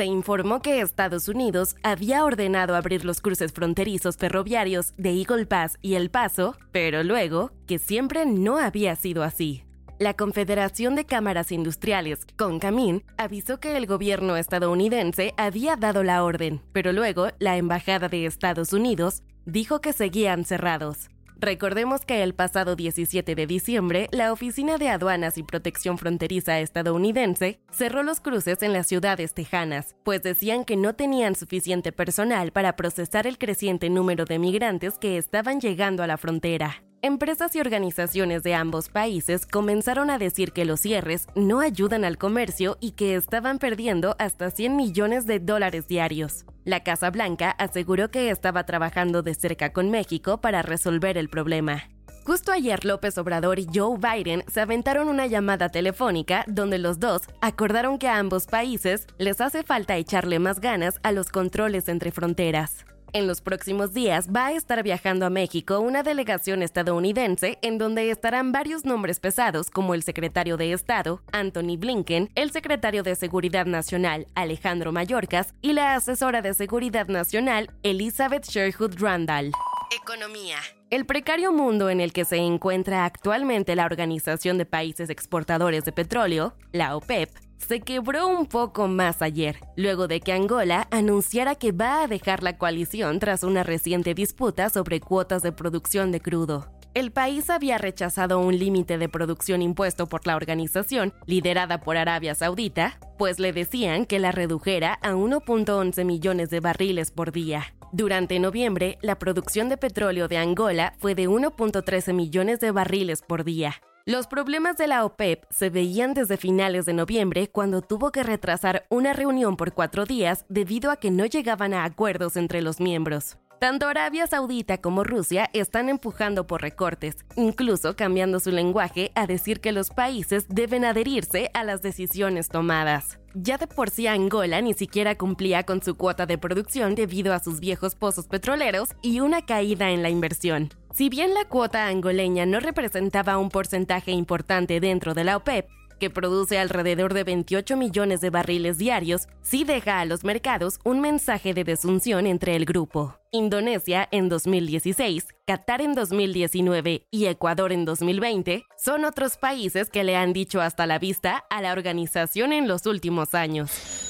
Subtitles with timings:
[0.00, 5.76] Se informó que Estados Unidos había ordenado abrir los cruces fronterizos ferroviarios de Eagle Pass
[5.82, 9.62] y El Paso, pero luego que siempre no había sido así.
[9.98, 16.62] La Confederación de Cámaras Industriales, CONCAMIN, avisó que el gobierno estadounidense había dado la orden,
[16.72, 21.10] pero luego la Embajada de Estados Unidos dijo que seguían cerrados.
[21.40, 27.60] Recordemos que el pasado 17 de diciembre, la Oficina de Aduanas y Protección Fronteriza estadounidense
[27.70, 32.76] cerró los cruces en las ciudades tejanas, pues decían que no tenían suficiente personal para
[32.76, 36.82] procesar el creciente número de migrantes que estaban llegando a la frontera.
[37.02, 42.18] Empresas y organizaciones de ambos países comenzaron a decir que los cierres no ayudan al
[42.18, 46.44] comercio y que estaban perdiendo hasta 100 millones de dólares diarios.
[46.66, 51.88] La Casa Blanca aseguró que estaba trabajando de cerca con México para resolver el problema.
[52.26, 57.22] Justo ayer López Obrador y Joe Biden se aventaron una llamada telefónica donde los dos
[57.40, 62.12] acordaron que a ambos países les hace falta echarle más ganas a los controles entre
[62.12, 62.84] fronteras.
[63.12, 68.10] En los próximos días va a estar viajando a México una delegación estadounidense en donde
[68.10, 73.66] estarán varios nombres pesados como el secretario de Estado, Anthony Blinken, el secretario de Seguridad
[73.66, 79.50] Nacional, Alejandro Mayorkas, y la asesora de Seguridad Nacional, Elizabeth Sherwood Randall.
[79.90, 80.58] Economía.
[80.90, 85.90] El precario mundo en el que se encuentra actualmente la Organización de Países Exportadores de
[85.90, 87.30] Petróleo, la OPEP,
[87.66, 92.42] se quebró un poco más ayer, luego de que Angola anunciara que va a dejar
[92.42, 96.70] la coalición tras una reciente disputa sobre cuotas de producción de crudo.
[96.92, 102.34] El país había rechazado un límite de producción impuesto por la organización, liderada por Arabia
[102.34, 107.74] Saudita, pues le decían que la redujera a 1.11 millones de barriles por día.
[107.92, 113.44] Durante noviembre, la producción de petróleo de Angola fue de 1.13 millones de barriles por
[113.44, 113.74] día.
[114.10, 118.84] Los problemas de la OPEP se veían desde finales de noviembre cuando tuvo que retrasar
[118.90, 123.38] una reunión por cuatro días debido a que no llegaban a acuerdos entre los miembros.
[123.60, 129.60] Tanto Arabia Saudita como Rusia están empujando por recortes, incluso cambiando su lenguaje a decir
[129.60, 133.20] que los países deben adherirse a las decisiones tomadas.
[133.34, 137.38] Ya de por sí Angola ni siquiera cumplía con su cuota de producción debido a
[137.38, 140.70] sus viejos pozos petroleros y una caída en la inversión.
[140.92, 145.68] Si bien la cuota angoleña no representaba un porcentaje importante dentro de la OPEP,
[146.00, 151.00] que produce alrededor de 28 millones de barriles diarios, sí deja a los mercados un
[151.00, 153.14] mensaje de desunción entre el grupo.
[153.30, 160.16] Indonesia en 2016, Qatar en 2019 y Ecuador en 2020 son otros países que le
[160.16, 164.09] han dicho hasta la vista a la organización en los últimos años.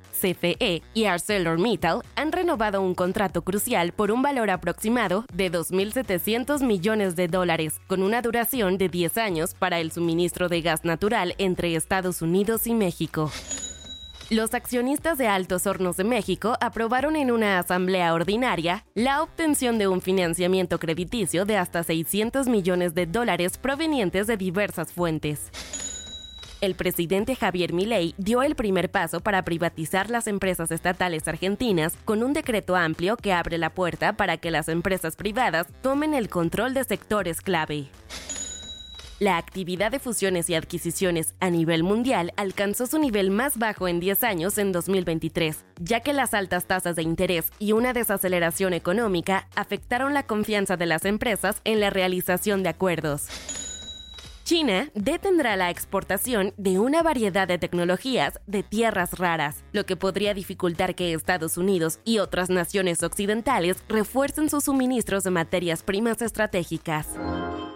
[0.21, 7.15] CFE y ArcelorMittal han renovado un contrato crucial por un valor aproximado de 2.700 millones
[7.15, 11.75] de dólares, con una duración de 10 años para el suministro de gas natural entre
[11.75, 13.31] Estados Unidos y México.
[14.29, 19.89] Los accionistas de Altos Hornos de México aprobaron en una asamblea ordinaria la obtención de
[19.89, 25.51] un financiamiento crediticio de hasta 600 millones de dólares provenientes de diversas fuentes
[26.61, 32.23] el presidente Javier Milei dio el primer paso para privatizar las empresas estatales argentinas con
[32.23, 36.73] un decreto amplio que abre la puerta para que las empresas privadas tomen el control
[36.75, 37.89] de sectores clave.
[39.19, 43.99] La actividad de fusiones y adquisiciones a nivel mundial alcanzó su nivel más bajo en
[43.99, 49.47] 10 años en 2023, ya que las altas tasas de interés y una desaceleración económica
[49.55, 53.27] afectaron la confianza de las empresas en la realización de acuerdos.
[54.51, 60.33] China detendrá la exportación de una variedad de tecnologías de tierras raras, lo que podría
[60.33, 67.07] dificultar que Estados Unidos y otras naciones occidentales refuercen sus suministros de materias primas estratégicas.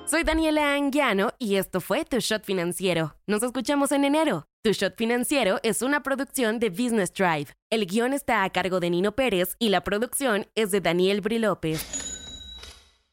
[0.06, 3.16] Soy Daniela Anguiano y esto fue Tu Shot Financiero.
[3.26, 4.44] Nos escuchamos en enero.
[4.62, 7.54] Tu Shot Financiero es una producción de Business Drive.
[7.70, 11.40] El guion está a cargo de Nino Pérez y la producción es de Daniel Bri
[11.40, 12.05] López.